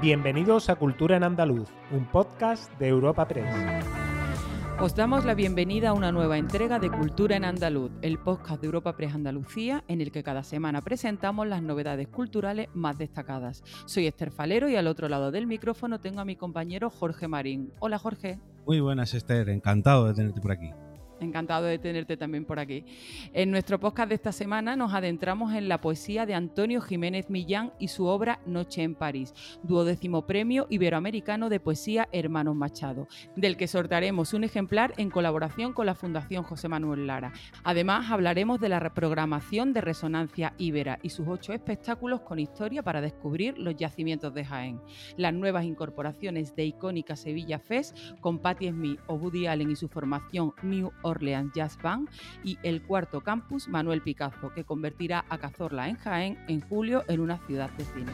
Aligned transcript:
Bienvenidos 0.00 0.70
a 0.70 0.76
Cultura 0.76 1.16
en 1.16 1.24
Andaluz, 1.24 1.68
un 1.90 2.06
podcast 2.06 2.72
de 2.78 2.86
Europa 2.86 3.26
Press. 3.26 3.52
Os 4.78 4.94
damos 4.94 5.24
la 5.24 5.34
bienvenida 5.34 5.88
a 5.88 5.92
una 5.92 6.12
nueva 6.12 6.38
entrega 6.38 6.78
de 6.78 6.88
Cultura 6.88 7.34
en 7.34 7.44
Andaluz, 7.44 7.90
el 8.00 8.16
podcast 8.16 8.60
de 8.60 8.66
Europa 8.66 8.96
Press 8.96 9.16
Andalucía, 9.16 9.82
en 9.88 10.00
el 10.00 10.12
que 10.12 10.22
cada 10.22 10.44
semana 10.44 10.82
presentamos 10.82 11.48
las 11.48 11.64
novedades 11.64 12.06
culturales 12.06 12.68
más 12.74 12.96
destacadas. 12.96 13.64
Soy 13.86 14.06
Esther 14.06 14.30
Falero 14.30 14.68
y 14.68 14.76
al 14.76 14.86
otro 14.86 15.08
lado 15.08 15.32
del 15.32 15.48
micrófono 15.48 15.98
tengo 15.98 16.20
a 16.20 16.24
mi 16.24 16.36
compañero 16.36 16.90
Jorge 16.90 17.26
Marín. 17.26 17.72
Hola 17.80 17.98
Jorge. 17.98 18.38
Muy 18.68 18.78
buenas 18.78 19.14
Esther, 19.14 19.48
encantado 19.48 20.06
de 20.06 20.14
tenerte 20.14 20.40
por 20.40 20.52
aquí. 20.52 20.70
Encantado 21.20 21.66
de 21.66 21.78
tenerte 21.78 22.16
también 22.16 22.44
por 22.44 22.58
aquí. 22.58 22.84
En 23.32 23.50
nuestro 23.50 23.80
podcast 23.80 24.08
de 24.08 24.14
esta 24.14 24.32
semana 24.32 24.76
nos 24.76 24.94
adentramos 24.94 25.52
en 25.54 25.68
la 25.68 25.80
poesía 25.80 26.26
de 26.26 26.34
Antonio 26.34 26.80
Jiménez 26.80 27.30
Millán 27.30 27.72
y 27.78 27.88
su 27.88 28.06
obra 28.06 28.40
Noche 28.46 28.82
en 28.82 28.94
París, 28.94 29.34
duodécimo 29.62 30.26
premio 30.26 30.66
iberoamericano 30.70 31.48
de 31.48 31.60
poesía 31.60 32.08
Hermanos 32.12 32.56
Machado, 32.56 33.08
del 33.36 33.56
que 33.56 33.68
sortearemos 33.68 34.32
un 34.34 34.44
ejemplar 34.44 34.94
en 34.96 35.10
colaboración 35.10 35.72
con 35.72 35.86
la 35.86 35.94
Fundación 35.94 36.44
José 36.44 36.68
Manuel 36.68 37.06
Lara. 37.06 37.32
Además, 37.64 38.10
hablaremos 38.10 38.60
de 38.60 38.68
la 38.68 38.80
reprogramación 38.80 39.72
de 39.72 39.80
Resonancia 39.80 40.54
Ibera 40.58 40.98
y 41.02 41.10
sus 41.10 41.26
ocho 41.28 41.52
espectáculos 41.52 42.20
con 42.20 42.38
historia 42.38 42.82
para 42.82 43.00
descubrir 43.00 43.58
los 43.58 43.76
yacimientos 43.76 44.34
de 44.34 44.44
Jaén, 44.44 44.80
las 45.16 45.34
nuevas 45.34 45.64
incorporaciones 45.64 46.54
de 46.54 46.64
icónica 46.64 47.16
Sevilla 47.16 47.58
Fest 47.58 47.96
con 48.20 48.38
Patti 48.38 48.68
Smith 48.68 49.00
o 49.06 49.14
Woody 49.14 49.46
Allen 49.46 49.70
y 49.70 49.76
su 49.76 49.88
formación 49.88 50.52
New 50.62 50.92
Orleans 51.08 51.52
Jazz 51.54 51.78
Band 51.82 52.08
y 52.44 52.58
el 52.62 52.82
cuarto 52.82 53.20
campus 53.20 53.68
Manuel 53.68 54.02
Picasso, 54.02 54.52
que 54.54 54.64
convertirá 54.64 55.24
a 55.28 55.38
Cazorla 55.38 55.88
en 55.88 55.96
Jaén 55.96 56.38
en 56.48 56.60
julio 56.60 57.04
en 57.08 57.20
una 57.20 57.38
ciudad 57.46 57.70
de 57.70 57.84
cine. 57.84 58.12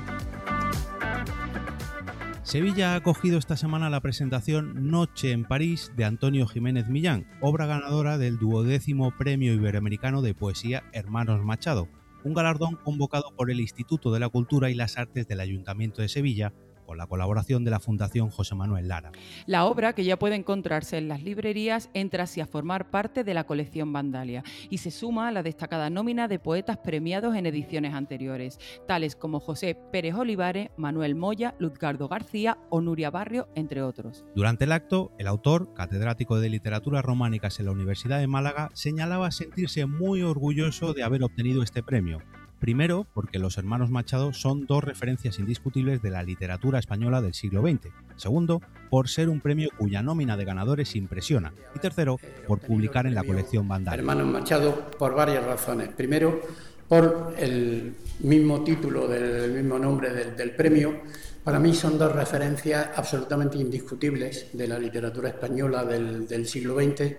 Sevilla 2.43 2.93
ha 2.93 2.97
acogido 2.97 3.39
esta 3.39 3.57
semana 3.57 3.89
la 3.89 4.01
presentación 4.01 4.91
Noche 4.91 5.33
en 5.33 5.45
París 5.45 5.93
de 5.97 6.05
Antonio 6.05 6.47
Jiménez 6.47 6.89
Millán, 6.89 7.27
obra 7.41 7.65
ganadora 7.65 8.19
del 8.19 8.39
duodécimo 8.39 9.17
Premio 9.17 9.55
Iberoamericano 9.55 10.21
de 10.21 10.35
Poesía 10.35 10.85
Hermanos 10.93 11.43
Machado, 11.43 11.89
un 12.23 12.35
galardón 12.35 12.77
convocado 12.77 13.35
por 13.35 13.51
el 13.51 13.61
Instituto 13.61 14.13
de 14.13 14.21
la 14.21 14.29
Cultura 14.29 14.71
y 14.71 14.75
las 14.75 14.99
Artes 14.99 15.27
del 15.27 15.41
Ayuntamiento 15.41 16.03
de 16.03 16.09
Sevilla 16.09 16.53
con 16.85 16.99
la 16.99 17.07
colaboración 17.07 17.65
de 17.65 17.71
la 17.71 17.81
Fundación 17.81 18.31
José 18.31 18.55
Manuel 18.55 18.89
Lara. 18.89 19.13
La 19.47 19.65
obra, 19.65 19.93
que 19.93 20.05
ya 20.05 20.19
puede 20.19 20.37
encontrarse 20.37 20.99
en 20.99 21.09
las 21.09 21.23
librerías, 21.23 21.91
entra 21.95 22.25
así 22.25 22.41
a 22.41 22.47
formar 22.47 22.91
parte 22.91 23.25
de 23.25 23.35
la 23.35 23.45
colección 23.45 23.93
Vandalia 23.93 24.43
y 24.71 24.79
se 24.79 24.91
suma 24.91 25.29
a 25.29 25.33
la 25.33 25.43
destacada 25.43 25.91
nómina 25.91 26.29
de 26.29 26.39
poetas 26.39 26.79
premiados 26.79 27.35
en 27.37 27.47
ediciones 27.47 27.95
anteriores, 27.95 28.59
tales 28.87 29.17
como 29.17 29.41
José 29.41 29.77
Pérez 29.93 30.15
Olivares, 30.15 30.71
Manuel 30.77 31.15
Moya, 31.15 31.55
Luzgardo 31.59 32.09
García 32.09 32.59
o 32.71 32.81
Nuria 32.81 33.11
Barrio, 33.11 33.49
entre 33.55 33.83
otros. 33.83 34.25
Durante 34.35 34.65
el 34.65 34.73
acto, 34.73 35.13
el 35.19 35.27
autor, 35.27 35.75
catedrático 35.75 36.39
de 36.39 36.51
literatura 36.51 37.03
románicas 37.03 37.59
en 37.61 37.67
la 37.67 37.73
Universidad 37.73 38.19
de 38.19 38.27
Málaga, 38.27 38.71
señalaba 38.75 39.31
sentirse 39.31 39.87
muy 39.87 40.23
orgulloso 40.23 40.95
de 40.95 41.03
haber 41.03 41.23
obtenido 41.23 41.63
este 41.63 41.83
premio 41.83 42.21
Primero, 42.65 43.07
porque 43.13 43.39
los 43.39 43.59
hermanos 43.59 43.91
Machado 43.91 44.33
son 44.33 44.65
dos 44.65 44.83
referencias 44.83 45.39
indiscutibles 45.39 46.01
de 46.01 46.09
la 46.09 46.23
literatura 46.23 46.79
española 46.79 47.21
del 47.21 47.35
siglo 47.35 47.61
XX. 47.61 47.93
Segundo, 48.17 48.63
por 48.89 49.11
ser 49.11 49.29
un 49.29 49.43
premio 49.43 49.69
cuya 49.77 50.03
nómina 50.03 50.35
de 50.39 50.47
ganadores 50.47 50.97
impresiona. 50.97 51.53
Y 51.77 51.79
tercero, 51.79 52.19
por 52.47 52.61
publicar 52.61 53.07
en 53.07 53.15
la 53.15 53.23
colección 53.23 53.69
Vandal. 53.69 53.99
Hermanos 53.99 54.29
Machado 54.29 54.89
por 54.99 55.15
varias 55.15 55.45
razones. 55.45 55.91
Primero, 55.91 56.41
por 56.89 57.35
el 57.37 57.97
mismo 58.21 58.65
título, 58.65 59.09
del 59.09 59.53
mismo 59.53 59.79
nombre 59.79 60.33
del, 60.33 60.53
premio. 60.53 61.03
Para 61.45 61.59
mí 61.59 61.75
son 61.75 61.99
dos 61.99 62.13
referencias 62.13 62.89
absolutamente 62.97 63.59
indiscutibles 63.59 64.47
de 64.55 64.69
la 64.69 64.79
literatura 64.79 65.29
española 65.29 65.85
del, 65.85 66.27
del 66.27 66.47
siglo 66.47 66.77
XX, 66.77 67.15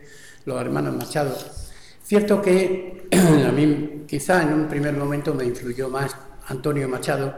los 0.45 0.59
hermanos 0.59 0.95
Machado 0.95 1.37
Cierto 2.05 2.39
que 2.39 3.07
a 3.11 3.51
mí 3.51 4.03
quizá 4.07 4.43
en 4.43 4.53
un 4.53 4.67
primer 4.67 4.93
momento 4.93 5.33
me 5.33 5.43
influyó 5.43 5.89
más 5.89 6.15
Antonio 6.47 6.87
Machado 6.87 7.33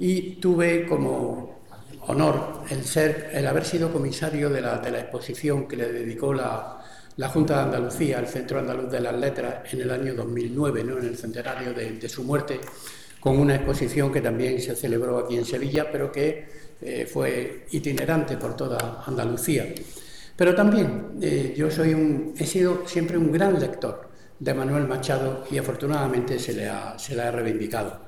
y 0.00 0.32
tuve 0.40 0.84
como 0.84 1.60
honor 2.08 2.64
el 2.70 2.84
ser, 2.84 3.30
el 3.32 3.46
haber 3.46 3.64
sido 3.64 3.92
comisario 3.92 4.50
de 4.50 4.62
la, 4.62 4.78
de 4.78 4.90
la 4.90 4.98
exposición 4.98 5.68
que 5.68 5.76
le 5.76 5.92
dedicó 5.92 6.34
la, 6.34 6.82
la, 7.18 7.28
Junta 7.28 7.58
de 7.58 7.62
Andalucía 7.62 8.18
al 8.18 8.26
Centro 8.26 8.58
Andaluz 8.58 8.90
de 8.90 8.98
las 8.98 9.14
Letras 9.14 9.72
en 9.72 9.82
el 9.82 9.90
año 9.92 10.14
2009, 10.14 10.82
¿no? 10.82 10.98
en 10.98 11.04
el 11.04 11.16
centenario 11.16 11.72
de, 11.72 12.08
su 12.08 12.24
muerte, 12.24 12.58
con 13.20 13.38
una 13.38 13.54
exposición 13.54 14.10
que 14.12 14.20
también 14.20 14.60
se 14.60 14.74
celebró 14.74 15.18
aquí 15.18 15.36
en 15.36 15.44
Sevilla, 15.44 15.86
pero 15.92 16.10
que 16.10 16.48
eh, 16.82 17.06
fue 17.06 17.66
itinerante 17.70 18.36
por 18.36 18.56
toda 18.56 19.04
Andalucía. 19.06 19.72
Pero 20.40 20.54
también 20.54 21.18
eh, 21.20 21.52
yo 21.54 21.70
soy 21.70 21.92
un, 21.92 22.32
he 22.34 22.46
sido 22.46 22.88
siempre 22.88 23.18
un 23.18 23.30
gran 23.30 23.60
lector 23.60 24.08
de 24.38 24.54
Manuel 24.54 24.88
Machado 24.88 25.44
y 25.50 25.58
afortunadamente 25.58 26.38
se 26.38 26.54
le 26.54 26.66
ha, 26.66 26.98
se 26.98 27.14
le 27.14 27.24
ha 27.24 27.30
reivindicado. 27.30 28.00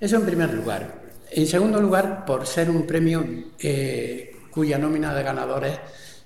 Eso 0.00 0.16
en 0.16 0.26
primer 0.26 0.52
lugar. 0.52 1.00
En 1.30 1.46
segundo 1.46 1.80
lugar, 1.80 2.24
por 2.24 2.44
ser 2.44 2.70
un 2.70 2.88
premio 2.88 3.24
eh, 3.60 4.32
cuya 4.50 4.78
nómina 4.78 5.14
de 5.14 5.22
ganadores 5.22 5.78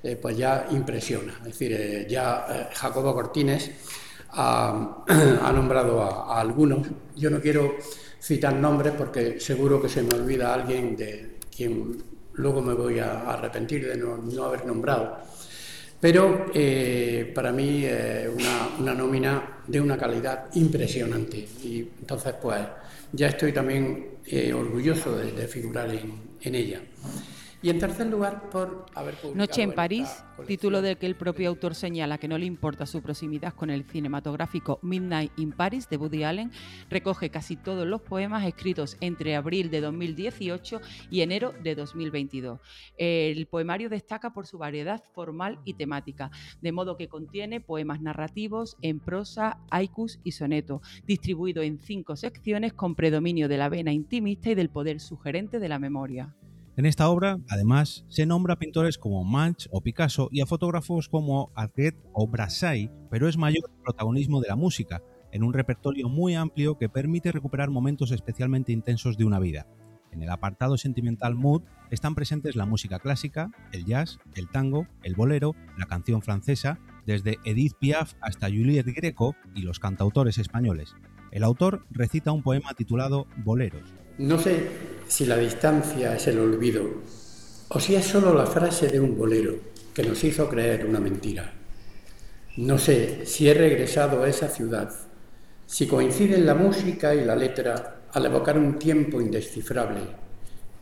eh, 0.02 0.16
pues 0.16 0.34
ya 0.38 0.66
impresiona. 0.70 1.34
Es 1.40 1.58
decir, 1.58 2.06
ya 2.08 2.70
Jacobo 2.72 3.12
Cortines 3.12 3.70
ha, 4.30 5.04
nombrado 5.54 6.02
a, 6.02 6.40
algunos. 6.40 6.86
Yo 7.16 7.28
no 7.28 7.38
quiero 7.38 7.76
citar 8.18 8.54
nombres 8.54 8.94
porque 8.96 9.38
seguro 9.38 9.82
que 9.82 9.90
se 9.90 10.02
me 10.04 10.14
olvida 10.14 10.54
alguien 10.54 10.96
de 10.96 11.36
quien 11.54 12.13
luego 12.34 12.62
me 12.62 12.74
voy 12.74 12.98
a 12.98 13.20
arrepentir 13.30 13.86
de 13.86 13.96
no 13.96 14.44
haber 14.44 14.66
nombrado. 14.66 15.18
Pero 16.04 16.50
eh, 16.52 17.32
para 17.34 17.50
mí 17.50 17.82
es 17.86 18.28
una, 18.78 18.94
nómina 18.94 19.60
de 19.66 19.80
una 19.80 19.96
calidad 19.96 20.48
impresionante 20.52 21.38
y 21.62 21.78
entonces 21.98 22.34
pues 22.42 22.60
ya 23.10 23.28
estoy 23.28 23.52
también 23.52 24.08
eh, 24.26 24.52
orgulloso 24.52 25.16
de, 25.16 25.48
figurar 25.48 25.88
en 25.88 26.54
ella. 26.54 26.82
Y 27.64 27.70
en 27.70 27.78
tercer 27.78 28.08
lugar, 28.08 28.50
por 28.50 28.84
haber 28.94 29.14
publicado 29.14 29.36
Noche 29.36 29.62
en 29.62 29.72
París, 29.72 30.22
título 30.46 30.82
del 30.82 30.98
que 30.98 31.06
el 31.06 31.16
propio 31.16 31.48
autor 31.48 31.74
señala 31.74 32.18
que 32.18 32.28
no 32.28 32.36
le 32.36 32.44
importa 32.44 32.84
su 32.84 33.00
proximidad 33.00 33.54
con 33.54 33.70
el 33.70 33.84
cinematográfico 33.84 34.78
Midnight 34.82 35.32
in 35.38 35.50
Paris 35.50 35.88
de 35.88 35.96
Woody 35.96 36.24
Allen, 36.24 36.50
recoge 36.90 37.30
casi 37.30 37.56
todos 37.56 37.86
los 37.86 38.02
poemas 38.02 38.46
escritos 38.46 38.98
entre 39.00 39.34
abril 39.34 39.70
de 39.70 39.80
2018 39.80 40.82
y 41.10 41.22
enero 41.22 41.54
de 41.62 41.74
2022. 41.74 42.60
El 42.98 43.46
poemario 43.46 43.88
destaca 43.88 44.34
por 44.34 44.46
su 44.46 44.58
variedad 44.58 45.02
formal 45.14 45.58
y 45.64 45.72
temática, 45.72 46.30
de 46.60 46.72
modo 46.72 46.98
que 46.98 47.08
contiene 47.08 47.62
poemas 47.62 48.02
narrativos 48.02 48.76
en 48.82 49.00
prosa, 49.00 49.56
haikus 49.70 50.20
y 50.22 50.32
soneto, 50.32 50.82
distribuido 51.06 51.62
en 51.62 51.78
cinco 51.78 52.14
secciones 52.14 52.74
con 52.74 52.94
predominio 52.94 53.48
de 53.48 53.56
la 53.56 53.70
vena 53.70 53.90
intimista 53.90 54.50
y 54.50 54.54
del 54.54 54.68
poder 54.68 55.00
sugerente 55.00 55.58
de 55.60 55.68
la 55.70 55.78
memoria. 55.78 56.34
En 56.76 56.86
esta 56.86 57.08
obra, 57.08 57.38
además, 57.48 58.04
se 58.08 58.26
nombra 58.26 58.54
a 58.54 58.58
pintores 58.58 58.98
como 58.98 59.22
Manch 59.22 59.68
o 59.70 59.80
Picasso 59.80 60.28
y 60.32 60.40
a 60.40 60.46
fotógrafos 60.46 61.08
como 61.08 61.52
Arquette 61.54 62.02
o 62.12 62.26
Brassai, 62.26 62.90
pero 63.10 63.28
es 63.28 63.36
mayor 63.36 63.70
el 63.70 63.80
protagonismo 63.80 64.40
de 64.40 64.48
la 64.48 64.56
música, 64.56 65.00
en 65.30 65.44
un 65.44 65.52
repertorio 65.52 66.08
muy 66.08 66.34
amplio 66.34 66.76
que 66.76 66.88
permite 66.88 67.30
recuperar 67.30 67.70
momentos 67.70 68.10
especialmente 68.10 68.72
intensos 68.72 69.16
de 69.16 69.24
una 69.24 69.38
vida. 69.38 69.68
En 70.10 70.20
el 70.24 70.30
apartado 70.30 70.76
sentimental 70.76 71.36
Mood 71.36 71.62
están 71.92 72.16
presentes 72.16 72.56
la 72.56 72.66
música 72.66 72.98
clásica, 72.98 73.52
el 73.70 73.84
jazz, 73.84 74.18
el 74.34 74.48
tango, 74.48 74.88
el 75.04 75.14
bolero, 75.14 75.54
la 75.78 75.86
canción 75.86 76.22
francesa, 76.22 76.80
desde 77.06 77.38
Edith 77.44 77.74
Piaf 77.78 78.14
hasta 78.20 78.48
Juliette 78.48 78.94
Greco 78.96 79.36
y 79.54 79.62
los 79.62 79.78
cantautores 79.78 80.38
españoles. 80.38 80.96
El 81.30 81.44
autor 81.44 81.86
recita 81.90 82.32
un 82.32 82.42
poema 82.42 82.74
titulado 82.74 83.28
Boleros. 83.44 83.94
No 84.18 84.38
sé 84.38 84.93
si 85.08 85.26
la 85.26 85.36
distancia 85.36 86.14
es 86.14 86.26
el 86.26 86.38
olvido 86.38 86.88
o 87.68 87.80
si 87.80 87.94
es 87.94 88.04
solo 88.04 88.34
la 88.34 88.46
frase 88.46 88.88
de 88.88 89.00
un 89.00 89.16
bolero 89.16 89.54
que 89.92 90.02
nos 90.02 90.22
hizo 90.24 90.48
creer 90.48 90.86
una 90.86 91.00
mentira. 91.00 91.52
No 92.56 92.78
sé 92.78 93.26
si 93.26 93.48
he 93.48 93.54
regresado 93.54 94.22
a 94.22 94.28
esa 94.28 94.48
ciudad, 94.48 94.92
si 95.66 95.86
coinciden 95.86 96.46
la 96.46 96.54
música 96.54 97.14
y 97.14 97.24
la 97.24 97.34
letra 97.34 98.02
al 98.12 98.26
evocar 98.26 98.58
un 98.58 98.78
tiempo 98.78 99.20
indescifrable, 99.20 100.02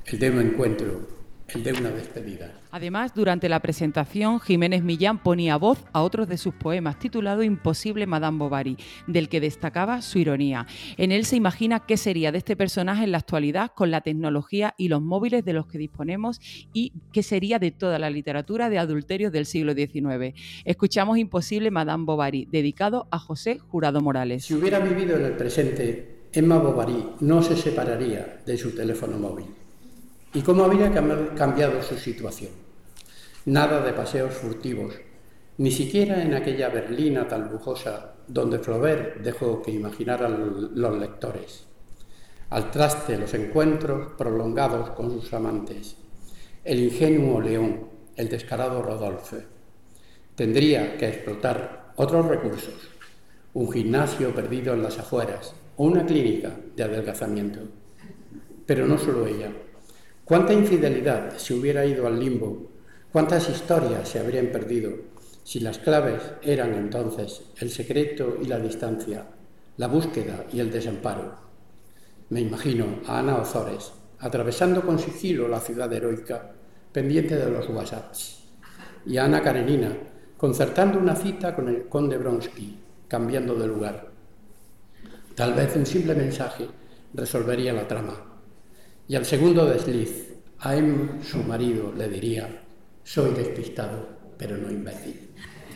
el 0.06 0.18
de 0.18 0.30
un 0.30 0.40
encuentro, 0.40 1.21
de 1.54 1.72
una 1.72 1.90
despedida. 1.90 2.50
Además, 2.70 3.12
durante 3.14 3.48
la 3.48 3.60
presentación, 3.60 4.40
Jiménez 4.40 4.82
Millán 4.82 5.22
ponía 5.22 5.56
voz 5.56 5.78
a 5.92 6.02
otros 6.02 6.28
de 6.28 6.38
sus 6.38 6.54
poemas, 6.54 6.98
titulado 6.98 7.42
Imposible 7.42 8.06
Madame 8.06 8.38
Bovary, 8.38 8.76
del 9.06 9.28
que 9.28 9.40
destacaba 9.40 10.00
su 10.02 10.18
ironía. 10.18 10.66
En 10.96 11.12
él 11.12 11.24
se 11.26 11.36
imagina 11.36 11.80
qué 11.80 11.96
sería 11.96 12.32
de 12.32 12.38
este 12.38 12.56
personaje 12.56 13.04
en 13.04 13.12
la 13.12 13.18
actualidad 13.18 13.72
con 13.74 13.90
la 13.90 14.00
tecnología 14.00 14.74
y 14.78 14.88
los 14.88 15.02
móviles 15.02 15.44
de 15.44 15.52
los 15.52 15.66
que 15.66 15.78
disponemos 15.78 16.40
y 16.72 16.92
qué 17.12 17.22
sería 17.22 17.58
de 17.58 17.70
toda 17.70 17.98
la 17.98 18.10
literatura 18.10 18.70
de 18.70 18.78
adulterio 18.78 19.30
del 19.30 19.46
siglo 19.46 19.74
XIX. 19.74 20.34
Escuchamos 20.64 21.18
Imposible 21.18 21.70
Madame 21.70 22.04
Bovary, 22.04 22.48
dedicado 22.50 23.06
a 23.10 23.18
José 23.18 23.58
Jurado 23.58 24.00
Morales. 24.00 24.44
Si 24.44 24.54
hubiera 24.54 24.78
vivido 24.78 25.16
en 25.16 25.26
el 25.26 25.32
presente, 25.32 26.22
Emma 26.32 26.58
Bovary 26.58 27.04
no 27.20 27.42
se 27.42 27.56
separaría 27.56 28.40
de 28.46 28.56
su 28.56 28.74
teléfono 28.74 29.18
móvil 29.18 29.61
y 30.34 30.42
cómo 30.42 30.64
había 30.64 30.90
cambiado 31.34 31.82
su 31.82 31.96
situación. 31.96 32.50
Nada 33.44 33.84
de 33.84 33.92
paseos 33.92 34.34
furtivos, 34.34 34.94
ni 35.58 35.70
siquiera 35.70 36.22
en 36.22 36.34
aquella 36.34 36.68
Berlina 36.68 37.28
tan 37.28 37.50
lujosa 37.50 38.14
donde 38.26 38.58
Flaubert 38.58 39.18
dejó 39.18 39.60
que 39.60 39.72
imaginaran 39.72 40.70
los 40.74 40.98
lectores. 40.98 41.66
Al 42.50 42.70
traste 42.70 43.18
los 43.18 43.34
encuentros 43.34 44.12
prolongados 44.16 44.90
con 44.90 45.10
sus 45.10 45.32
amantes, 45.32 45.96
el 46.64 46.80
ingenuo 46.80 47.40
León, 47.40 47.88
el 48.16 48.28
descarado 48.28 48.82
Rodolphe. 48.82 49.44
Tendría 50.34 50.96
que 50.96 51.08
explotar 51.08 51.92
otros 51.96 52.26
recursos, 52.26 52.74
un 53.54 53.70
gimnasio 53.70 54.34
perdido 54.34 54.74
en 54.74 54.82
las 54.82 54.98
afueras 54.98 55.54
o 55.76 55.84
una 55.84 56.06
clínica 56.06 56.52
de 56.74 56.84
adelgazamiento. 56.84 57.60
Pero 58.64 58.86
no 58.86 58.98
solo 58.98 59.26
ella. 59.26 59.50
¿Cuánta 60.24 60.52
infidelidad 60.52 61.36
se 61.36 61.52
hubiera 61.52 61.84
ido 61.84 62.06
al 62.06 62.20
limbo? 62.20 62.70
¿Cuántas 63.10 63.48
historias 63.50 64.08
se 64.08 64.20
habrían 64.20 64.46
perdido 64.46 64.92
si 65.42 65.58
las 65.58 65.78
claves 65.78 66.22
eran 66.42 66.74
entonces 66.74 67.42
el 67.58 67.70
secreto 67.70 68.38
y 68.40 68.46
la 68.46 68.60
distancia, 68.60 69.26
la 69.76 69.88
búsqueda 69.88 70.46
y 70.52 70.60
el 70.60 70.70
desamparo? 70.70 71.34
Me 72.30 72.40
imagino 72.40 73.00
a 73.06 73.18
Ana 73.18 73.36
Ozores 73.36 73.92
atravesando 74.20 74.82
con 74.82 75.00
sigilo 75.00 75.48
la 75.48 75.58
ciudad 75.58 75.92
heroica, 75.92 76.52
pendiente 76.92 77.36
de 77.36 77.50
los 77.50 77.68
WhatsApps, 77.68 78.44
y 79.04 79.16
a 79.16 79.24
Ana 79.24 79.42
Karenina 79.42 79.96
concertando 80.36 81.00
una 81.00 81.16
cita 81.16 81.54
con 81.54 81.68
el 81.68 81.88
conde 81.88 82.16
Bronsky, 82.16 82.78
cambiando 83.08 83.56
de 83.56 83.66
lugar. 83.66 84.08
Tal 85.34 85.54
vez 85.54 85.74
un 85.74 85.84
simple 85.84 86.14
mensaje 86.14 86.68
resolvería 87.12 87.72
la 87.72 87.88
trama. 87.88 88.31
Y 89.08 89.16
al 89.16 89.24
segundo 89.24 89.66
desliz, 89.66 90.34
a 90.58 90.76
M, 90.76 91.22
su 91.22 91.42
marido, 91.42 91.92
le 91.96 92.08
diría, 92.08 92.62
soy 93.02 93.32
despistado, 93.32 94.08
pero 94.38 94.56
no 94.56 94.70
imbécil. 94.70 95.30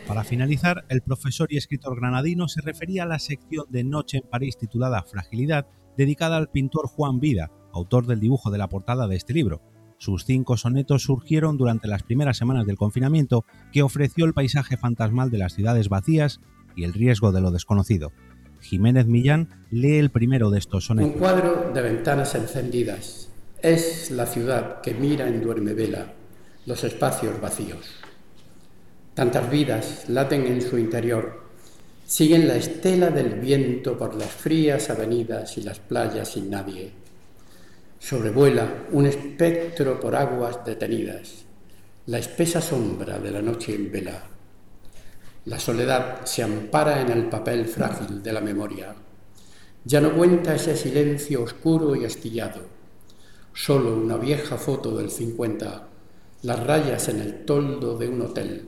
Para 0.07 0.23
finalizar, 0.23 0.85
el 0.89 1.01
profesor 1.01 1.47
y 1.51 1.57
escritor 1.57 1.97
granadino 1.97 2.47
se 2.47 2.61
refería 2.61 3.03
a 3.03 3.07
la 3.07 3.19
sección 3.19 3.65
de 3.69 3.83
Noche 3.83 4.19
en 4.19 4.29
París 4.29 4.57
titulada 4.57 5.03
Fragilidad, 5.03 5.67
dedicada 5.97 6.37
al 6.37 6.49
pintor 6.49 6.87
Juan 6.87 7.19
Vida, 7.19 7.51
autor 7.73 8.05
del 8.05 8.19
dibujo 8.19 8.49
de 8.49 8.57
la 8.57 8.69
portada 8.69 9.07
de 9.07 9.17
este 9.17 9.33
libro, 9.33 9.61
sus 9.99 10.25
cinco 10.25 10.57
sonetos 10.57 11.03
surgieron 11.03 11.57
durante 11.57 11.87
las 11.87 12.03
primeras 12.03 12.37
semanas 12.37 12.67
del 12.67 12.77
confinamiento 12.77 13.45
que 13.71 13.81
ofreció 13.81 14.25
el 14.25 14.33
paisaje 14.33 14.77
fantasmal 14.77 15.31
de 15.31 15.39
las 15.39 15.53
ciudades 15.53 15.89
vacías 15.89 16.39
y 16.75 16.83
el 16.83 16.93
riesgo 16.93 17.31
de 17.31 17.41
lo 17.41 17.49
desconocido. 17.49 18.11
Jiménez 18.61 19.05
Millán 19.07 19.65
lee 19.71 19.97
el 19.97 20.09
primero 20.09 20.49
de 20.49 20.59
estos 20.59 20.85
sonetos. 20.85 21.13
Un 21.13 21.19
cuadro 21.19 21.71
de 21.73 21.81
ventanas 21.81 22.35
encendidas. 22.35 23.29
Es 23.61 24.11
la 24.11 24.25
ciudad 24.25 24.81
que 24.81 24.93
mira 24.93 25.27
en 25.27 25.41
duerme 25.41 25.73
vela 25.73 26.13
los 26.65 26.83
espacios 26.83 27.39
vacíos. 27.39 27.87
Tantas 29.13 29.49
vidas 29.49 30.05
laten 30.09 30.45
en 30.45 30.61
su 30.61 30.77
interior, 30.77 31.43
siguen 32.05 32.47
la 32.47 32.55
estela 32.55 33.09
del 33.09 33.39
viento 33.39 33.97
por 33.97 34.15
las 34.15 34.29
frías 34.29 34.89
avenidas 34.89 35.57
y 35.57 35.63
las 35.63 35.79
playas 35.79 36.29
sin 36.29 36.49
nadie 36.49 36.91
Sobrevuela 37.99 38.85
un 38.91 39.07
espectro 39.07 39.99
por 39.99 40.15
aguas 40.15 40.63
detenidas, 40.63 41.45
la 42.05 42.19
espesa 42.19 42.61
sombra 42.61 43.17
de 43.17 43.31
la 43.31 43.41
noche 43.41 43.73
en 43.73 43.91
vela. 43.91 44.23
La 45.47 45.61
soledad 45.61 46.25
se 46.25 46.43
ampara 46.43 46.99
en 46.99 47.09
el 47.09 47.29
papel 47.29 47.67
frágil 47.67 48.21
de 48.21 48.33
la 48.33 48.41
memoria. 48.41 48.93
Ya 49.85 50.01
no 50.01 50.11
cuenta 50.11 50.53
ese 50.53 50.75
silencio 50.75 51.41
oscuro 51.41 51.95
y 51.95 52.03
astillado. 52.03 52.59
Solo 53.53 53.95
una 53.95 54.17
vieja 54.17 54.57
foto 54.57 54.97
del 54.97 55.09
50, 55.09 55.87
las 56.41 56.67
rayas 56.67 57.07
en 57.07 57.21
el 57.21 57.45
toldo 57.45 57.97
de 57.97 58.09
un 58.09 58.23
hotel, 58.23 58.67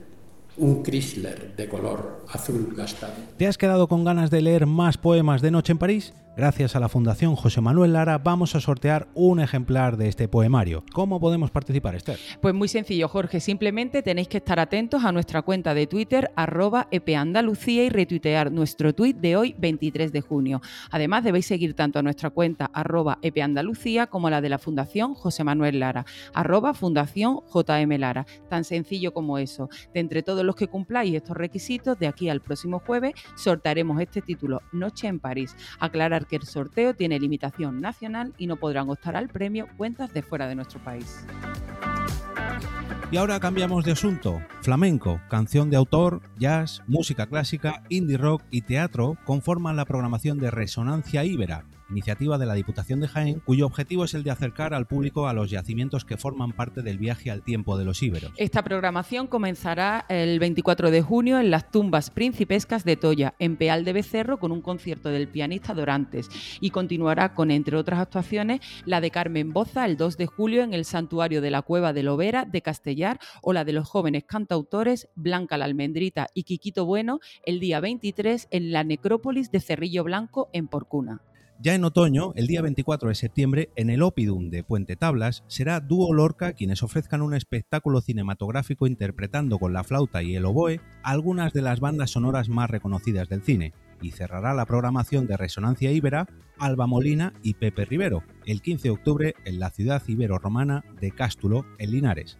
un 0.56 0.82
Chrysler 0.82 1.54
de 1.54 1.68
color 1.68 2.24
azul 2.30 2.72
gastado. 2.74 3.12
¿Te 3.36 3.46
has 3.46 3.58
quedado 3.58 3.86
con 3.86 4.02
ganas 4.02 4.30
de 4.30 4.40
leer 4.40 4.64
más 4.64 4.96
poemas 4.96 5.42
de 5.42 5.50
Noche 5.50 5.72
en 5.72 5.78
París? 5.78 6.14
Gracias 6.40 6.74
a 6.74 6.80
la 6.80 6.88
Fundación 6.88 7.36
José 7.36 7.60
Manuel 7.60 7.92
Lara 7.92 8.16
vamos 8.16 8.54
a 8.54 8.60
sortear 8.60 9.08
un 9.12 9.40
ejemplar 9.40 9.98
de 9.98 10.08
este 10.08 10.26
poemario. 10.26 10.84
¿Cómo 10.94 11.20
podemos 11.20 11.50
participar, 11.50 11.94
Esther? 11.94 12.18
Pues 12.40 12.54
muy 12.54 12.66
sencillo, 12.66 13.08
Jorge. 13.08 13.40
Simplemente 13.40 14.00
tenéis 14.00 14.28
que 14.28 14.38
estar 14.38 14.58
atentos 14.58 15.04
a 15.04 15.12
nuestra 15.12 15.42
cuenta 15.42 15.74
de 15.74 15.86
Twitter, 15.86 16.30
arroba 16.36 16.88
epeandalucía, 16.92 17.84
y 17.84 17.90
retuitear 17.90 18.50
nuestro 18.50 18.94
tuit 18.94 19.18
de 19.18 19.36
hoy, 19.36 19.54
23 19.58 20.12
de 20.12 20.22
junio. 20.22 20.62
Además, 20.90 21.24
debéis 21.24 21.44
seguir 21.44 21.74
tanto 21.74 21.98
a 21.98 22.02
nuestra 22.02 22.30
cuenta, 22.30 22.70
arroba 22.72 23.18
epeandalucía, 23.20 24.06
como 24.06 24.30
la 24.30 24.40
de 24.40 24.48
la 24.48 24.58
Fundación 24.58 25.12
José 25.12 25.44
Manuel 25.44 25.78
Lara, 25.78 26.06
arroba 26.32 26.72
Fundación 26.72 27.40
JM 27.52 27.98
Lara. 27.98 28.24
Tan 28.48 28.64
sencillo 28.64 29.12
como 29.12 29.36
eso. 29.36 29.68
De 29.92 30.00
entre 30.00 30.22
todos 30.22 30.42
los 30.42 30.56
que 30.56 30.68
cumpláis 30.68 31.14
estos 31.14 31.36
requisitos, 31.36 31.98
de 31.98 32.06
aquí 32.06 32.30
al 32.30 32.40
próximo 32.40 32.78
jueves 32.78 33.12
sortearemos 33.36 34.00
este 34.00 34.22
título, 34.22 34.62
Noche 34.72 35.06
en 35.06 35.20
París. 35.20 35.54
Aclarar 35.78 36.29
el 36.36 36.44
sorteo 36.44 36.94
tiene 36.94 37.18
limitación 37.18 37.80
nacional 37.80 38.34
y 38.38 38.46
no 38.46 38.56
podrán 38.56 38.88
optar 38.88 39.16
al 39.16 39.28
premio 39.28 39.66
cuentas 39.76 40.12
de 40.12 40.22
fuera 40.22 40.48
de 40.48 40.54
nuestro 40.54 40.80
país. 40.80 41.24
Y 43.12 43.16
ahora 43.16 43.40
cambiamos 43.40 43.84
de 43.84 43.92
asunto. 43.92 44.40
Flamenco, 44.60 45.20
canción 45.28 45.68
de 45.68 45.76
autor, 45.76 46.22
jazz, 46.38 46.82
música 46.86 47.26
clásica, 47.26 47.82
indie 47.88 48.16
rock 48.16 48.42
y 48.52 48.62
teatro 48.62 49.16
conforman 49.24 49.74
la 49.74 49.84
programación 49.84 50.38
de 50.38 50.52
Resonancia 50.52 51.24
Ibera, 51.24 51.64
iniciativa 51.90 52.38
de 52.38 52.46
la 52.46 52.54
Diputación 52.54 53.00
de 53.00 53.08
Jaén, 53.08 53.40
cuyo 53.40 53.66
objetivo 53.66 54.04
es 54.04 54.14
el 54.14 54.22
de 54.22 54.30
acercar 54.30 54.74
al 54.74 54.86
público 54.86 55.28
a 55.28 55.32
los 55.32 55.50
yacimientos 55.50 56.04
que 56.04 56.16
forman 56.16 56.52
parte 56.52 56.82
del 56.82 56.98
viaje 56.98 57.30
al 57.30 57.42
tiempo 57.42 57.76
de 57.76 57.84
los 57.84 58.02
íberos. 58.02 58.32
Esta 58.36 58.62
programación 58.62 59.26
comenzará 59.26 60.06
el 60.08 60.38
24 60.38 60.90
de 60.90 61.02
junio 61.02 61.38
en 61.38 61.50
las 61.50 61.70
tumbas 61.70 62.10
principescas 62.10 62.84
de 62.84 62.96
Toya, 62.96 63.34
en 63.38 63.56
Peal 63.56 63.84
de 63.84 63.92
Becerro, 63.92 64.38
con 64.38 64.52
un 64.52 64.62
concierto 64.62 65.08
del 65.08 65.28
pianista 65.28 65.74
Dorantes, 65.74 66.28
y 66.60 66.70
continuará 66.70 67.34
con, 67.34 67.50
entre 67.50 67.76
otras 67.76 68.00
actuaciones, 68.00 68.60
la 68.84 69.00
de 69.00 69.10
Carmen 69.10 69.52
Boza 69.52 69.84
el 69.86 69.96
2 69.96 70.16
de 70.16 70.26
julio 70.26 70.62
en 70.62 70.74
el 70.74 70.84
Santuario 70.84 71.40
de 71.40 71.50
la 71.50 71.62
Cueva 71.62 71.92
de 71.92 72.02
Lovera 72.02 72.44
de 72.44 72.62
Castellar 72.62 73.18
o 73.42 73.52
la 73.52 73.64
de 73.64 73.72
los 73.72 73.88
jóvenes 73.88 74.24
cantautores 74.24 75.08
Blanca 75.14 75.58
la 75.58 75.64
Almendrita 75.64 76.28
y 76.34 76.44
Quiquito 76.44 76.84
Bueno 76.84 77.20
el 77.44 77.60
día 77.60 77.80
23 77.80 78.48
en 78.50 78.72
la 78.72 78.84
Necrópolis 78.84 79.50
de 79.50 79.60
Cerrillo 79.60 80.04
Blanco 80.04 80.48
en 80.52 80.68
Porcuna. 80.68 81.22
Ya 81.62 81.74
en 81.74 81.84
otoño, 81.84 82.32
el 82.36 82.46
día 82.46 82.62
24 82.62 83.10
de 83.10 83.14
septiembre, 83.14 83.68
en 83.76 83.90
el 83.90 84.00
Opidum 84.00 84.48
de 84.48 84.64
Puente 84.64 84.96
Tablas, 84.96 85.44
será 85.46 85.80
Dúo 85.80 86.14
Lorca 86.14 86.54
quienes 86.54 86.82
ofrezcan 86.82 87.20
un 87.20 87.34
espectáculo 87.34 88.00
cinematográfico 88.00 88.86
interpretando 88.86 89.58
con 89.58 89.74
la 89.74 89.84
flauta 89.84 90.22
y 90.22 90.34
el 90.36 90.46
oboe 90.46 90.80
algunas 91.02 91.52
de 91.52 91.60
las 91.60 91.80
bandas 91.80 92.12
sonoras 92.12 92.48
más 92.48 92.70
reconocidas 92.70 93.28
del 93.28 93.42
cine, 93.42 93.74
y 94.00 94.12
cerrará 94.12 94.54
la 94.54 94.64
programación 94.64 95.26
de 95.26 95.36
Resonancia 95.36 95.92
Ibera 95.92 96.28
Alba 96.58 96.86
Molina 96.86 97.34
y 97.42 97.52
Pepe 97.52 97.84
Rivero, 97.84 98.22
el 98.46 98.62
15 98.62 98.84
de 98.84 98.92
octubre 98.92 99.34
en 99.44 99.60
la 99.60 99.68
ciudad 99.68 100.02
ibero-romana 100.06 100.82
de 100.98 101.10
Cástulo, 101.10 101.66
en 101.78 101.90
Linares 101.90 102.38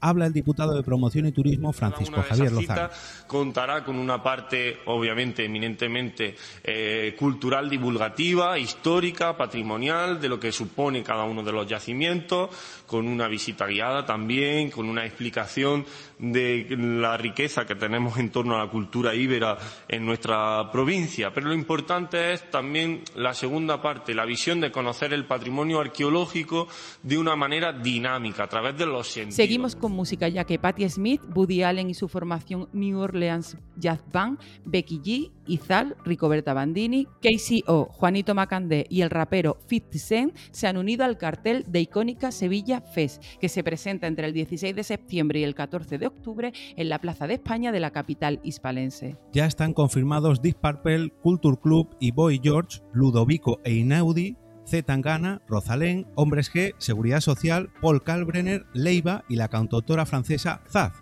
habla 0.00 0.26
el 0.26 0.32
diputado 0.32 0.74
de 0.74 0.82
Promoción 0.82 1.26
y 1.26 1.32
Turismo 1.32 1.72
Francisco 1.72 2.22
Javier 2.22 2.52
Lozano. 2.52 2.90
Contará 3.26 3.84
con 3.84 3.96
una 3.96 4.22
parte, 4.22 4.78
obviamente, 4.86 5.44
eminentemente 5.44 6.34
eh, 6.62 7.14
cultural, 7.18 7.68
divulgativa, 7.68 8.58
histórica, 8.58 9.36
patrimonial, 9.36 10.20
de 10.20 10.28
lo 10.28 10.38
que 10.40 10.52
supone 10.52 11.02
cada 11.02 11.24
uno 11.24 11.42
de 11.42 11.52
los 11.52 11.66
yacimientos, 11.66 12.50
con 12.86 13.06
una 13.08 13.28
visita 13.28 13.66
guiada 13.66 14.04
también, 14.04 14.70
con 14.70 14.88
una 14.88 15.04
explicación 15.04 15.84
de 16.18 16.66
la 16.78 17.16
riqueza 17.16 17.66
que 17.66 17.74
tenemos 17.74 18.18
en 18.18 18.30
torno 18.30 18.54
a 18.54 18.64
la 18.64 18.70
cultura 18.70 19.14
íbera 19.14 19.58
en 19.88 20.06
nuestra 20.06 20.70
provincia. 20.70 21.32
Pero 21.32 21.48
lo 21.48 21.54
importante 21.54 22.32
es 22.32 22.50
también 22.50 23.02
la 23.14 23.34
segunda 23.34 23.82
parte, 23.82 24.14
la 24.14 24.24
visión 24.24 24.60
de 24.60 24.70
conocer 24.70 25.12
el 25.12 25.26
patrimonio 25.26 25.80
arqueológico 25.80 26.68
de 27.02 27.18
una 27.18 27.36
manera 27.36 27.72
dinámica, 27.72 28.44
a 28.44 28.48
través 28.48 28.76
de 28.76 28.86
los 28.86 29.06
sentidos. 29.08 29.36
Seguimos 29.36 29.76
con 29.76 29.85
música, 29.88 30.28
ya 30.28 30.44
que 30.44 30.58
Patti 30.58 30.88
Smith, 30.88 31.20
Woody 31.34 31.62
Allen 31.62 31.90
y 31.90 31.94
su 31.94 32.08
formación 32.08 32.68
New 32.72 32.98
Orleans 32.98 33.56
Jazz 33.76 34.02
Band, 34.12 34.38
Becky 34.64 35.00
G, 35.00 35.32
Izal, 35.46 35.96
Ricoberta 36.04 36.54
Bandini, 36.54 37.06
Casey 37.22 37.62
O, 37.66 37.86
Juanito 37.86 38.34
Macandé 38.34 38.86
y 38.88 39.02
el 39.02 39.10
rapero 39.10 39.58
50 39.68 39.98
Cent 39.98 40.36
se 40.50 40.66
han 40.66 40.76
unido 40.76 41.04
al 41.04 41.18
cartel 41.18 41.64
de 41.68 41.80
icónica 41.80 42.32
Sevilla 42.32 42.80
Fest, 42.80 43.22
que 43.40 43.48
se 43.48 43.62
presenta 43.62 44.06
entre 44.06 44.26
el 44.26 44.32
16 44.32 44.74
de 44.74 44.82
septiembre 44.82 45.40
y 45.40 45.44
el 45.44 45.54
14 45.54 45.98
de 45.98 46.06
octubre 46.06 46.52
en 46.76 46.88
la 46.88 47.00
Plaza 47.00 47.26
de 47.26 47.34
España 47.34 47.72
de 47.72 47.80
la 47.80 47.90
capital 47.90 48.40
hispalense. 48.42 49.16
Ya 49.32 49.46
están 49.46 49.72
confirmados 49.72 50.40
Deep 50.42 50.56
Purple, 50.60 51.12
Culture 51.22 51.56
Club 51.60 51.96
y 52.00 52.10
Boy 52.10 52.40
George, 52.42 52.80
Ludovico 52.92 53.60
e 53.64 53.74
Inaudi, 53.74 54.36
Z 54.66 54.84
Tangana, 54.84 55.42
Rosalén, 55.48 56.06
Hombres 56.14 56.52
G, 56.52 56.74
Seguridad 56.78 57.20
Social, 57.20 57.70
Paul 57.80 58.02
Kalbrenner, 58.02 58.66
Leiva 58.74 59.24
y 59.28 59.36
la 59.36 59.48
cantautora 59.48 60.06
francesa 60.06 60.60
Zaz. 60.68 60.92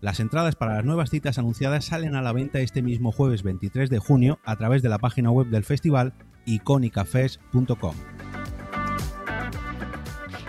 Las 0.00 0.18
entradas 0.18 0.56
para 0.56 0.74
las 0.74 0.84
nuevas 0.84 1.10
citas 1.10 1.38
anunciadas 1.38 1.84
salen 1.84 2.16
a 2.16 2.22
la 2.22 2.32
venta 2.32 2.60
este 2.60 2.82
mismo 2.82 3.12
jueves 3.12 3.44
23 3.44 3.88
de 3.88 4.00
junio 4.00 4.40
a 4.44 4.56
través 4.56 4.82
de 4.82 4.88
la 4.88 4.98
página 4.98 5.30
web 5.30 5.46
del 5.46 5.64
festival 5.64 6.12
iconicafest.com. 6.44 7.94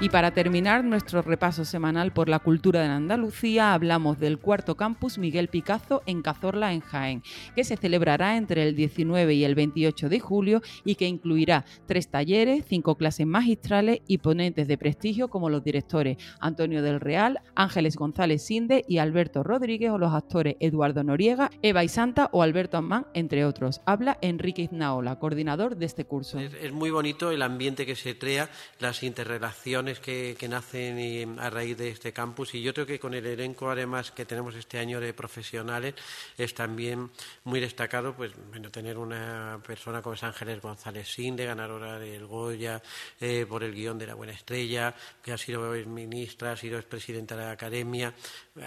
Y 0.03 0.09
para 0.09 0.31
terminar 0.31 0.83
nuestro 0.83 1.21
repaso 1.21 1.63
semanal 1.63 2.11
por 2.11 2.27
la 2.27 2.39
cultura 2.39 2.81
de 2.81 2.87
Andalucía, 2.87 3.73
hablamos 3.73 4.19
del 4.19 4.37
cuarto 4.37 4.75
campus 4.75 5.17
Miguel 5.17 5.47
Picazo 5.47 6.03
en 6.05 6.21
Cazorla, 6.21 6.73
en 6.73 6.81
Jaén, 6.81 7.23
que 7.55 7.63
se 7.63 7.77
celebrará 7.77 8.35
entre 8.35 8.67
el 8.67 8.75
19 8.75 9.33
y 9.33 9.45
el 9.45 9.55
28 9.55 10.09
de 10.09 10.19
julio 10.19 10.61
y 10.83 10.95
que 10.95 11.07
incluirá 11.07 11.63
tres 11.85 12.09
talleres, 12.09 12.65
cinco 12.67 12.97
clases 12.97 13.25
magistrales 13.25 14.01
y 14.05 14.17
ponentes 14.17 14.67
de 14.67 14.77
prestigio 14.77 15.29
como 15.29 15.49
los 15.49 15.63
directores 15.63 16.17
Antonio 16.41 16.81
del 16.81 16.99
Real, 16.99 17.39
Ángeles 17.55 17.95
González 17.95 18.43
Sinde 18.45 18.83
y 18.89 18.97
Alberto 18.97 19.41
Rodríguez 19.41 19.91
o 19.91 19.97
los 19.97 20.11
actores 20.11 20.57
Eduardo 20.59 21.05
Noriega, 21.05 21.49
Eva 21.61 21.85
y 21.85 21.87
Santa 21.87 22.27
o 22.33 22.43
Alberto 22.43 22.75
Amán, 22.75 23.07
entre 23.13 23.45
otros. 23.45 23.79
Habla 23.85 24.17
Enrique 24.19 24.63
Iznaola, 24.63 25.17
coordinador 25.17 25.77
de 25.77 25.85
este 25.85 26.03
curso. 26.03 26.41
Es, 26.41 26.73
muy 26.73 26.91
bonito 26.91 27.31
el 27.31 27.41
ambiente 27.41 27.85
que 27.85 27.95
se 27.95 28.17
crea, 28.17 28.49
las 28.81 29.01
interrelaciones 29.03 29.92
que, 29.99 30.37
nacen 30.49 31.39
a 31.39 31.49
raíz 31.49 31.77
de 31.77 31.89
este 31.89 32.11
campus. 32.11 32.53
Y 32.53 32.61
yo 32.61 32.73
creo 32.73 32.85
que 32.85 32.99
con 32.99 33.13
el 33.13 33.25
elenco 33.25 33.69
además 33.69 34.11
que 34.11 34.25
tenemos 34.25 34.55
este 34.55 34.77
año 34.77 34.99
de 34.99 35.13
profesionales 35.13 35.95
es 36.37 36.53
también 36.53 37.09
muy 37.45 37.59
destacado 37.59 38.13
pues 38.13 38.33
bueno, 38.49 38.69
tener 38.69 38.97
una 38.97 39.59
persona 39.65 40.01
como 40.01 40.15
es 40.15 40.23
Ángeles 40.23 40.61
González 40.61 41.07
Sinde, 41.07 41.45
ganadora 41.45 41.97
del 41.97 42.25
Goya 42.25 42.81
eh, 43.19 43.45
por 43.47 43.63
el 43.63 43.73
guion 43.73 43.97
de 43.97 44.07
La 44.07 44.15
Buena 44.15 44.33
Estrella, 44.33 44.93
que 45.21 45.31
ha 45.31 45.37
sido 45.37 45.71
ministra, 45.85 46.51
ha 46.51 46.57
sido 46.57 46.77
expresidenta 46.77 47.35
de 47.35 47.43
la 47.43 47.51
Academia, 47.51 48.13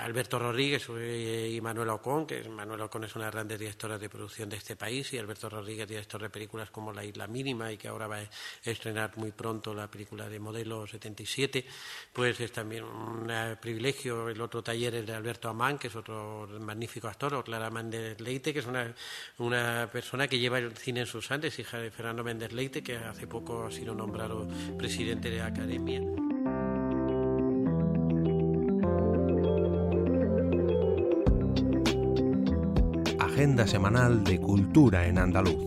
Alberto 0.00 0.38
Rodríguez 0.38 0.86
eh, 0.96 1.52
y 1.54 1.60
Manuel 1.60 1.90
Ocón, 1.90 2.26
que 2.26 2.48
Manuel 2.48 2.80
Ocón 2.80 3.04
es 3.04 3.14
una 3.14 3.30
grandes 3.30 3.58
directoras 3.58 4.00
de 4.00 4.08
producción 4.08 4.48
de 4.48 4.56
este 4.56 4.76
país 4.76 5.12
y 5.12 5.18
Alberto 5.18 5.48
Rodríguez, 5.48 5.88
director 5.88 6.22
de 6.22 6.30
películas 6.30 6.70
como 6.70 6.92
La 6.92 7.04
Isla 7.04 7.26
Mínima 7.26 7.70
y 7.70 7.76
que 7.76 7.88
ahora 7.88 8.06
va 8.06 8.16
a 8.16 8.28
estrenar 8.64 9.16
muy 9.16 9.32
pronto 9.32 9.74
la 9.74 9.90
película 9.90 10.28
de 10.28 10.40
Modelo 10.40 10.86
77, 11.24 11.64
pues 12.12 12.38
es 12.40 12.52
también 12.52 12.84
un 12.84 13.30
privilegio. 13.60 14.28
El 14.28 14.40
otro 14.40 14.62
taller 14.62 14.94
es 14.96 15.06
de 15.06 15.14
Alberto 15.14 15.48
Amán, 15.48 15.78
que 15.78 15.88
es 15.88 15.96
otro 15.96 16.48
magnífico 16.60 17.08
actor, 17.08 17.34
o 17.34 17.44
Clara 17.44 17.70
Méndez 17.70 18.20
Leite, 18.20 18.52
que 18.52 18.58
es 18.60 18.66
una, 18.66 18.94
una 19.38 19.88
persona 19.90 20.28
que 20.28 20.38
lleva 20.38 20.58
el 20.58 20.76
cine 20.76 21.00
en 21.00 21.06
sus 21.06 21.30
andes, 21.30 21.58
hija 21.58 21.78
de 21.78 21.90
Fernando 21.90 22.22
Méndez 22.22 22.52
Leite, 22.52 22.82
que 22.82 22.96
hace 22.96 23.26
poco 23.26 23.66
ha 23.66 23.70
sido 23.70 23.94
nombrado 23.94 24.46
presidente 24.76 25.30
de 25.30 25.38
la 25.38 25.46
Academia. 25.46 26.00
Agenda 33.18 33.66
semanal 33.66 34.24
de 34.24 34.40
Cultura 34.40 35.06
en 35.06 35.18
Andaluz. 35.18 35.65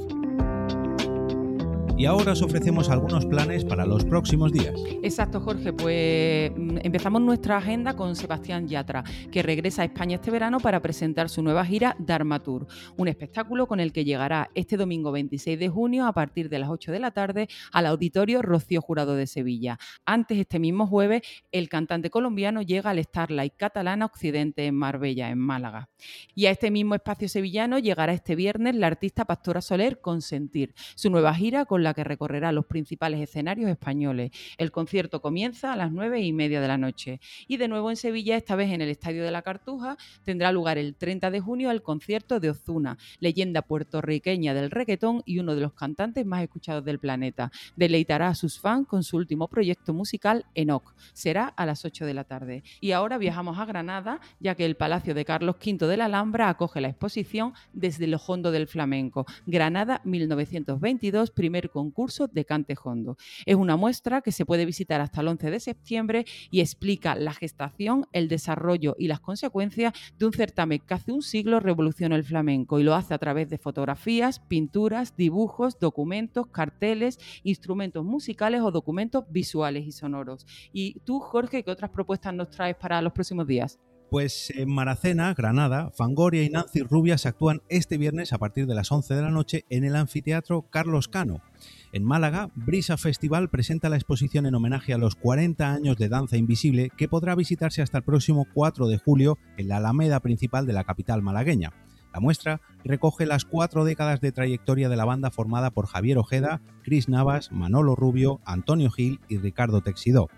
Y 2.00 2.06
ahora 2.06 2.32
os 2.32 2.42
ofrecemos 2.42 2.88
algunos 2.88 3.26
planes 3.26 3.66
para 3.66 3.86
los 3.86 4.06
próximos 4.06 4.54
días. 4.54 4.74
Exacto, 5.04 5.42
Jorge. 5.42 5.74
Pues 5.74 6.50
mm, 6.56 6.78
empezamos 6.82 7.22
nuestra 7.22 7.58
agenda 7.58 7.98
con 7.98 8.16
Sebastián 8.16 8.70
Yatra, 8.70 9.04
que 9.30 9.44
regresa 9.44 9.82
a 9.82 9.86
España 9.86 10.16
este 10.16 10.32
verano 10.32 10.62
para 10.62 10.82
presentar 10.82 11.28
su 11.28 11.44
nueva 11.44 11.66
gira 11.66 11.98
Dharma 12.00 12.40
Tour, 12.42 12.68
un 12.96 13.10
espectáculo 13.10 13.68
con 13.68 13.82
el 13.82 13.92
que 13.92 14.06
llegará 14.06 14.50
este 14.56 14.78
domingo 14.78 15.12
26 15.12 15.60
de 15.60 15.68
junio 15.68 16.08
a 16.08 16.14
partir 16.14 16.48
de 16.48 16.60
las 16.60 16.70
8 16.70 16.94
de 16.94 17.00
la 17.02 17.12
tarde 17.12 17.50
al 17.74 17.86
auditorio 17.86 18.42
Rocío 18.42 18.80
Jurado 18.80 19.16
de 19.16 19.28
Sevilla. 19.28 19.78
Antes, 20.06 20.38
este 20.38 20.58
mismo 20.58 20.88
jueves, 20.88 21.24
el 21.52 21.68
cantante 21.68 22.10
colombiano 22.10 22.62
llega 22.62 22.92
al 22.92 23.04
Starlight 23.04 23.56
Catalana 23.58 24.06
Occidente 24.06 24.66
en 24.68 24.76
Marbella, 24.76 25.32
en 25.32 25.40
Málaga. 25.40 25.90
Y 26.34 26.46
a 26.46 26.52
este 26.52 26.72
mismo 26.72 26.96
espacio 26.96 27.28
sevillano 27.28 27.78
llegará 27.78 28.14
este 28.14 28.38
viernes 28.38 28.76
la 28.76 28.88
artista 28.88 29.26
Pastora 29.26 29.60
Soler 29.60 30.00
con 30.00 30.22
Sentir, 30.22 30.74
su 30.96 31.10
nueva 31.10 31.34
gira 31.34 31.66
con 31.66 31.84
la 31.84 31.89
que 31.94 32.04
recorrerá 32.04 32.52
los 32.52 32.66
principales 32.66 33.22
escenarios 33.22 33.70
españoles. 33.70 34.32
El 34.58 34.72
concierto 34.72 35.22
comienza 35.22 35.74
a 35.74 35.76
las 35.76 35.92
nueve 35.92 36.22
y 36.22 36.34
media 36.34 36.62
de 36.62 36.68
la 36.68 36.78
noche. 36.78 37.20
Y 37.48 37.58
de 37.58 37.68
nuevo 37.68 37.90
en 37.90 37.96
Sevilla, 37.96 38.38
esta 38.38 38.56
vez 38.56 38.72
en 38.72 38.82
el 38.82 38.90
Estadio 38.90 39.24
de 39.24 39.32
la 39.32 39.42
Cartuja, 39.42 39.98
tendrá 40.24 40.52
lugar 40.52 40.78
el 40.78 40.96
30 40.96 41.32
de 41.32 41.40
junio 41.40 41.72
el 41.72 41.82
concierto 41.82 42.40
de 42.40 42.52
Ozuna, 42.52 42.98
leyenda 43.20 43.62
puertorriqueña 43.62 44.54
del 44.54 44.72
reggaetón 44.72 45.22
y 45.26 45.40
uno 45.40 45.56
de 45.56 45.62
los 45.62 45.74
cantantes 45.74 46.26
más 46.26 46.44
escuchados 46.44 46.84
del 46.86 47.00
planeta. 47.00 47.52
Deleitará 47.76 48.30
a 48.30 48.36
sus 48.36 48.60
fans 48.60 48.88
con 48.88 49.04
su 49.04 49.18
último 49.18 49.48
proyecto 49.48 49.94
musical, 49.94 50.46
Enoch. 50.56 50.94
Será 51.14 51.46
a 51.48 51.66
las 51.66 51.86
8 51.86 52.06
de 52.06 52.14
la 52.14 52.24
tarde. 52.24 52.64
Y 52.82 52.92
ahora 52.92 53.18
viajamos 53.18 53.58
a 53.58 53.66
Granada, 53.66 54.20
ya 54.40 54.56
que 54.56 54.66
el 54.66 54.76
Palacio 54.76 55.14
de 55.14 55.26
Carlos 55.26 55.56
V 55.56 55.88
de 55.88 55.98
la 55.98 56.06
Alhambra 56.06 56.50
acoge 56.50 56.82
la 56.82 56.90
exposición 56.90 57.54
Desde 57.74 58.08
lo 58.08 58.18
hondo 58.18 58.52
del 58.52 58.68
flamenco. 58.68 59.26
Granada 59.46 60.02
1922, 60.04 61.32
primer 61.32 61.70
concurso 61.80 62.28
de 62.28 62.44
Cante 62.44 62.76
Hondo. 62.84 63.18
Es 63.46 63.56
una 63.56 63.78
muestra 63.78 64.22
que 64.22 64.32
se 64.32 64.46
puede 64.46 64.66
visitar 64.66 65.00
hasta 65.00 65.22
el 65.22 65.30
11 65.30 65.50
de 65.52 65.60
septiembre 65.60 66.26
y 66.52 66.60
explica 66.60 67.16
la 67.16 67.34
gestación, 67.34 68.06
el 68.12 68.28
desarrollo 68.28 68.96
y 69.00 69.08
las 69.08 69.22
consecuencias 69.22 69.94
de 70.18 70.26
un 70.26 70.34
certamen 70.34 70.82
que 70.86 70.94
hace 70.94 71.12
un 71.12 71.22
siglo 71.22 71.60
revolucionó 71.60 72.16
el 72.16 72.24
flamenco 72.24 72.80
y 72.80 72.84
lo 72.84 72.96
hace 72.96 73.14
a 73.14 73.18
través 73.18 73.50
de 73.50 73.58
fotografías, 73.58 74.40
pinturas, 74.40 75.16
dibujos, 75.16 75.80
documentos, 75.80 76.48
carteles, 76.48 77.18
instrumentos 77.44 78.04
musicales 78.04 78.62
o 78.62 78.72
documentos 78.72 79.24
visuales 79.30 79.86
y 79.88 79.92
sonoros. 79.92 80.46
¿Y 80.74 81.00
tú, 81.06 81.20
Jorge, 81.20 81.64
qué 81.64 81.72
otras 81.72 81.92
propuestas 81.92 82.34
nos 82.34 82.50
traes 82.50 82.76
para 82.76 83.02
los 83.02 83.14
próximos 83.14 83.48
días? 83.48 83.80
Pues 84.10 84.52
en 84.56 84.70
Maracena, 84.74 85.36
Granada, 85.36 85.92
Fangoria 85.96 86.44
y 86.44 86.50
Nancy 86.50 86.82
Rubias 86.82 87.28
actúan 87.28 87.62
este 87.70 88.00
viernes 88.00 88.34
a 88.34 88.40
partir 88.40 88.66
de 88.66 88.74
las 88.74 88.92
11 88.92 89.14
de 89.14 89.22
la 89.22 89.30
noche 89.30 89.66
en 89.70 89.84
el 89.84 89.96
anfiteatro 89.96 90.64
Carlos 90.72 91.08
Cano. 91.08 91.44
En 91.92 92.04
Málaga, 92.04 92.50
Brisa 92.56 92.98
Festival 92.98 93.50
presenta 93.50 93.88
la 93.88 93.98
exposición 93.98 94.48
en 94.48 94.56
homenaje 94.56 94.94
a 94.94 94.98
los 94.98 95.14
40 95.14 95.72
años 95.72 95.98
de 95.98 96.10
Danza 96.10 96.38
Invisible 96.38 96.90
que 96.98 97.08
podrá 97.08 97.36
visitarse 97.36 97.84
hasta 97.84 98.00
el 98.00 98.04
próximo 98.04 98.48
4 98.52 98.88
de 98.88 98.98
julio 98.98 99.38
en 99.58 99.68
la 99.68 99.78
Alameda 99.78 100.22
principal 100.22 100.66
de 100.66 100.74
la 100.74 100.86
capital 100.86 101.22
malagueña. 101.22 101.72
La 102.12 102.20
muestra 102.20 102.62
recoge 102.84 103.28
las 103.28 103.46
cuatro 103.46 103.86
décadas 103.86 104.22
de 104.22 104.32
trayectoria 104.32 104.90
de 104.90 104.98
la 104.98 105.06
banda 105.06 105.30
formada 105.30 105.70
por 105.70 105.86
Javier 105.86 106.18
Ojeda, 106.18 106.62
Cris 106.82 107.10
Navas, 107.10 107.52
Manolo 107.52 107.96
Rubio, 107.96 108.42
Antonio 108.46 108.90
Gil 108.90 109.20
y 109.30 109.38
Ricardo 109.38 109.82
Texidó. 109.82 110.30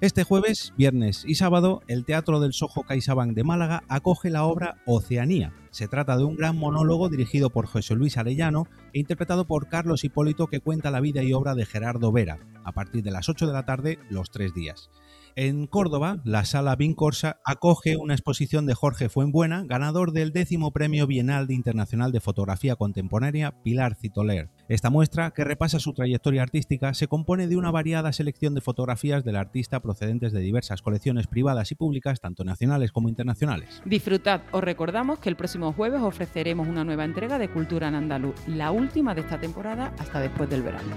Este 0.00 0.24
jueves, 0.24 0.72
viernes 0.78 1.24
y 1.26 1.34
sábado, 1.34 1.82
el 1.86 2.06
Teatro 2.06 2.40
del 2.40 2.54
Sojo 2.54 2.84
CaixaBank 2.84 3.34
de 3.34 3.44
Málaga 3.44 3.84
acoge 3.86 4.30
la 4.30 4.44
obra 4.44 4.80
Oceanía. 4.86 5.52
Se 5.72 5.88
trata 5.88 6.16
de 6.16 6.24
un 6.24 6.36
gran 6.36 6.56
monólogo 6.56 7.10
dirigido 7.10 7.50
por 7.50 7.66
José 7.66 7.96
Luis 7.96 8.16
Arellano 8.16 8.66
e 8.94 9.00
interpretado 9.00 9.44
por 9.44 9.68
Carlos 9.68 10.02
Hipólito 10.02 10.46
que 10.46 10.60
cuenta 10.60 10.90
la 10.90 11.02
vida 11.02 11.22
y 11.22 11.34
obra 11.34 11.54
de 11.54 11.66
Gerardo 11.66 12.12
Vera, 12.12 12.38
a 12.64 12.72
partir 12.72 13.02
de 13.02 13.10
las 13.10 13.28
8 13.28 13.46
de 13.46 13.52
la 13.52 13.66
tarde 13.66 13.98
los 14.08 14.30
tres 14.30 14.54
días. 14.54 14.88
En 15.36 15.66
Córdoba, 15.66 16.20
la 16.24 16.44
Sala 16.44 16.74
Vincorsa 16.76 17.40
acoge 17.44 17.96
una 17.96 18.14
exposición 18.14 18.66
de 18.66 18.74
Jorge 18.74 19.08
Fuenbuena, 19.08 19.64
ganador 19.64 20.12
del 20.12 20.32
décimo 20.32 20.72
Premio 20.72 21.06
Bienal 21.06 21.46
de 21.46 21.54
Internacional 21.54 22.10
de 22.12 22.20
Fotografía 22.20 22.76
Contemporánea 22.76 23.62
Pilar 23.62 23.94
Citoler. 23.94 24.50
Esta 24.68 24.90
muestra, 24.90 25.30
que 25.30 25.44
repasa 25.44 25.78
su 25.78 25.94
trayectoria 25.94 26.42
artística, 26.42 26.94
se 26.94 27.06
compone 27.06 27.46
de 27.46 27.56
una 27.56 27.70
variada 27.70 28.12
selección 28.12 28.54
de 28.54 28.60
fotografías 28.60 29.24
del 29.24 29.36
artista 29.36 29.80
procedentes 29.80 30.32
de 30.32 30.40
diversas 30.40 30.82
colecciones 30.82 31.26
privadas 31.26 31.70
y 31.70 31.74
públicas, 31.74 32.20
tanto 32.20 32.44
nacionales 32.44 32.92
como 32.92 33.08
internacionales. 33.08 33.82
Disfrutad, 33.84 34.42
os 34.52 34.64
recordamos 34.64 35.20
que 35.20 35.28
el 35.28 35.36
próximo 35.36 35.72
jueves 35.72 36.02
ofreceremos 36.02 36.66
una 36.68 36.84
nueva 36.84 37.04
entrega 37.04 37.38
de 37.38 37.48
Cultura 37.48 37.88
en 37.88 37.94
Andaluz, 37.94 38.34
la 38.46 38.72
última 38.72 39.14
de 39.14 39.22
esta 39.22 39.38
temporada 39.38 39.94
hasta 39.98 40.20
después 40.20 40.50
del 40.50 40.62
verano. 40.62 40.96